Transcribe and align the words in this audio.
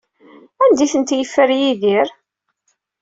Anda 0.63 0.81
ay 0.85 0.89
ten-yeffer 0.93 1.49
Yidir? 1.59 2.07